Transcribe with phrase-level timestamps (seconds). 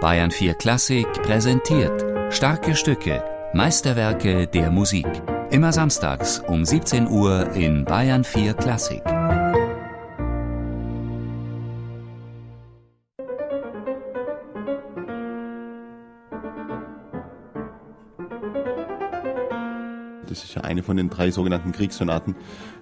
[0.00, 5.08] Bayern 4 Klassik präsentiert starke Stücke, Meisterwerke der Musik.
[5.50, 9.02] Immer samstags um 17 Uhr in Bayern 4 Klassik.
[20.28, 22.36] Das ist ja eine von den drei sogenannten Kriegssonaten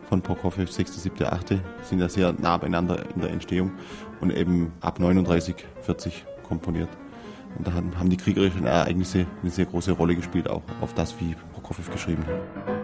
[0.07, 1.55] von Prokofjew, 6., 7., 8.
[1.81, 3.73] sind ja sehr nah beieinander in der Entstehung
[4.21, 6.91] und eben ab 39, 40 komponiert.
[7.59, 11.35] Und da haben die kriegerischen Ereignisse eine sehr große Rolle gespielt, auch auf das, wie
[11.53, 12.77] Prokofjew geschrieben hat.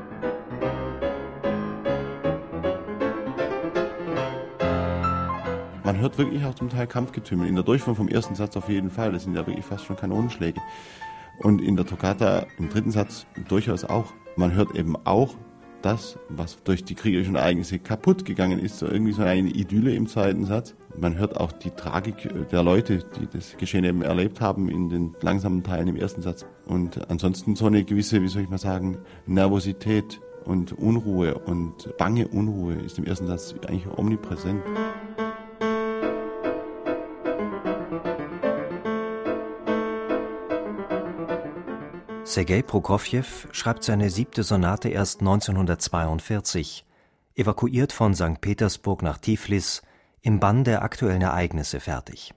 [5.85, 7.47] Man hört wirklich auch zum Teil Kampfgetümmel.
[7.47, 9.13] In der Durchführung vom ersten Satz auf jeden Fall.
[9.13, 10.61] Das sind ja wirklich fast schon Kanonenschläge.
[11.39, 14.13] Und in der Toccata im dritten Satz durchaus auch.
[14.37, 15.35] Man hört eben auch
[15.83, 20.07] das, was durch die kriegerischen Ereignisse kaputt gegangen ist, so irgendwie so eine Idylle im
[20.07, 20.75] zweiten Satz.
[20.97, 25.15] Man hört auch die Tragik der Leute, die das Geschehen eben erlebt haben in den
[25.21, 26.47] langsamen Teilen im ersten Satz.
[26.67, 32.29] Und ansonsten so eine gewisse, wie soll ich mal sagen, Nervosität und Unruhe und bange
[32.29, 34.63] Unruhe ist im ersten Satz eigentlich omnipräsent.
[42.25, 46.85] Sergei Prokofjew schreibt seine siebte Sonate erst 1942,
[47.35, 48.41] evakuiert von St.
[48.41, 49.83] Petersburg nach Tiflis,
[50.21, 52.33] im Bann der aktuellen Ereignisse fertig.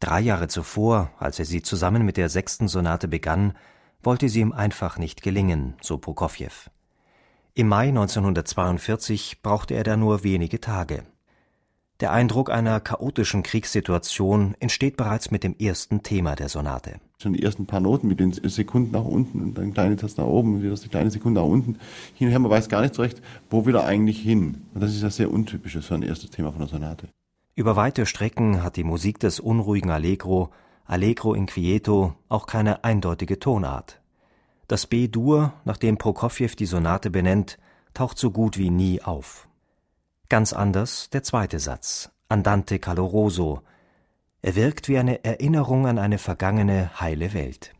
[0.00, 3.56] Drei Jahre zuvor, als er sie zusammen mit der sechsten Sonate begann,
[4.02, 6.70] wollte sie ihm einfach nicht gelingen, so Prokofjew.
[7.54, 11.04] Im Mai 1942 brauchte er da nur wenige Tage.
[12.02, 17.42] Der Eindruck einer chaotischen Kriegssituation entsteht bereits mit dem ersten Thema der Sonate schon die
[17.42, 20.62] ersten paar Noten mit den Sekunden nach unten und dann kleine Taste nach oben und
[20.62, 21.78] wieder eine kleine Sekunde nach unten.
[22.14, 24.62] Hin und her, man weiß gar nicht so recht, wo will er eigentlich hin.
[24.74, 27.08] Und das ist ja sehr untypisches für ein erstes Thema von der Sonate.
[27.54, 30.50] Über weite Strecken hat die Musik des unruhigen Allegro,
[30.84, 34.00] Allegro inquieto, auch keine eindeutige Tonart.
[34.66, 37.58] Das B-Dur, nach dem Prokofjew die Sonate benennt,
[37.94, 39.46] taucht so gut wie nie auf.
[40.32, 43.60] Ganz anders der zweite Satz, Andante caloroso,
[44.40, 47.74] er wirkt wie eine Erinnerung an eine vergangene heile Welt.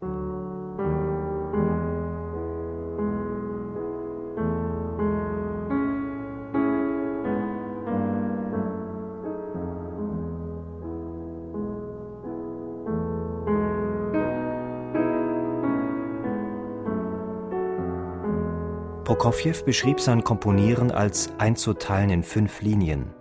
[19.04, 23.12] Prokofjew beschrieb sein Komponieren als einzuteilen in fünf Linien.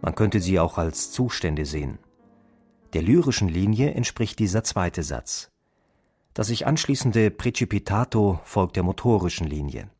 [0.00, 1.98] Man könnte sie auch als Zustände sehen.
[2.92, 5.50] Der lyrischen Linie entspricht dieser zweite Satz.
[6.32, 9.90] Das sich anschließende Precipitato folgt der motorischen Linie.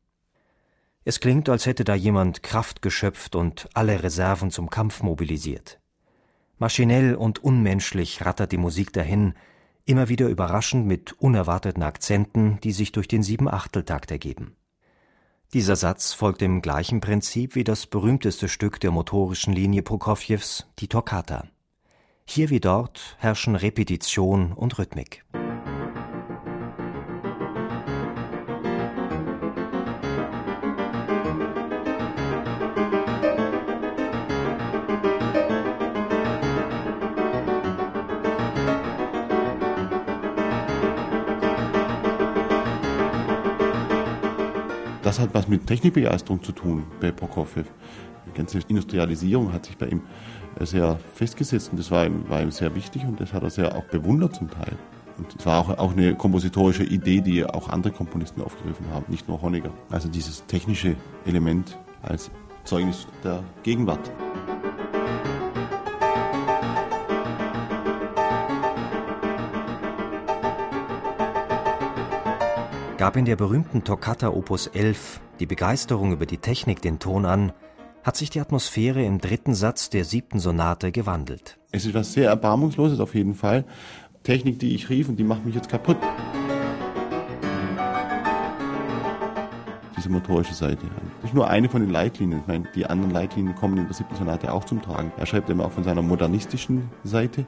[1.05, 5.81] Es klingt, als hätte da jemand Kraft geschöpft und alle Reserven zum Kampf mobilisiert.
[6.59, 9.35] Maschinell und unmenschlich rattert die Musik dahin,
[9.87, 14.55] immer wieder überraschend mit unerwarteten Akzenten, die sich durch den Siebenachteltakt ergeben.
[15.53, 20.89] Dieser Satz folgt dem gleichen Prinzip wie das berühmteste Stück der motorischen Linie Prokofjews, die
[20.89, 21.45] Toccata.
[22.27, 25.25] Hier wie dort herrschen Repetition und Rhythmik.
[45.06, 47.62] Das hat was mit Technikbegeisterung zu tun bei Prokofjew.
[48.27, 50.00] Die ganze Industrialisierung hat sich bei ihm
[50.59, 53.77] sehr festgesetzt und das war ihm, war ihm sehr wichtig und das hat er sehr
[53.77, 54.77] auch bewundert zum Teil.
[55.16, 59.28] Und es war auch, auch eine kompositorische Idee, die auch andere Komponisten aufgegriffen haben, nicht
[59.28, 59.71] nur Honecker.
[59.91, 62.33] Also dieses technische Element als
[62.65, 64.11] Zeugnis der Gegenwart.
[72.99, 77.53] Gab in der berühmten Toccata Opus 11 die Begeisterung über die Technik den Ton an,
[78.03, 81.59] hat sich die Atmosphäre im dritten Satz der siebten Sonate gewandelt.
[81.73, 83.65] Es ist was sehr Erbarmungsloses auf jeden Fall.
[84.23, 85.98] Technik, die ich rief und die macht mich jetzt kaputt.
[90.07, 90.87] Diese motorische Seite.
[91.21, 92.39] Das ist nur eine von den Leitlinien.
[92.39, 95.11] Ich meine, die anderen Leitlinien kommen in der siebten Sonate auch zum Tragen.
[95.17, 97.45] Er schreibt immer auch von seiner modernistischen Seite.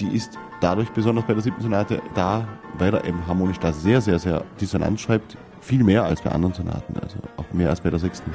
[0.00, 4.00] Die ist dadurch besonders bei der siebten Sonate da, weil er eben harmonisch da sehr,
[4.00, 5.36] sehr, sehr dissonant schreibt.
[5.60, 8.32] Viel mehr als bei anderen Sonaten, also auch mehr als bei der sechsten.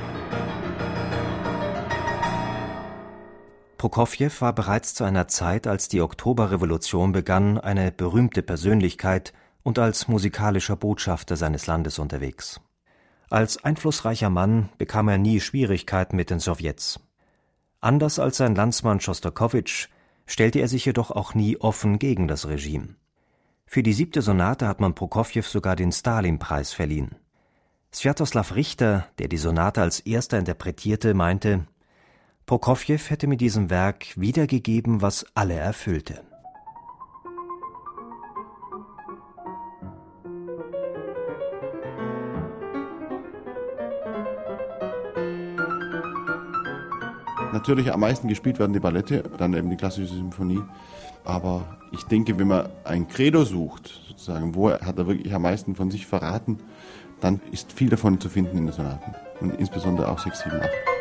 [3.80, 9.34] Prokofjew war bereits zu einer Zeit, als die Oktoberrevolution begann, eine berühmte Persönlichkeit
[9.64, 12.62] und als musikalischer Botschafter seines Landes unterwegs.
[13.34, 17.00] Als einflussreicher Mann bekam er nie Schwierigkeiten mit den Sowjets.
[17.82, 19.88] Anders als sein Landsmann Schostakowitsch
[20.28, 22.90] stellte er sich jedoch auch nie offen gegen das Regime.
[23.66, 27.16] Für die siebte Sonate hat man Prokofjew sogar den Stalin-Preis verliehen.
[27.92, 31.66] Sviatoslav Richter, der die Sonate als erster interpretierte, meinte,
[32.46, 36.22] Prokofjew hätte mit diesem Werk wiedergegeben, was alle erfüllte.
[47.54, 50.64] Natürlich am meisten gespielt werden die Ballette, dann eben die klassische Symphonie.
[51.24, 55.76] Aber ich denke, wenn man ein Credo sucht, sozusagen, wo hat er wirklich am meisten
[55.76, 56.58] von sich verraten,
[57.22, 59.14] dann ist viel davon zu finden in den Sonaten.
[59.40, 60.93] Und insbesondere auch 6, 7, 8.